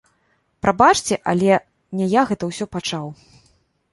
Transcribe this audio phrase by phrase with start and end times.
[0.65, 1.59] Прабачце, але
[1.99, 3.05] не я гэта ўсё пачаў!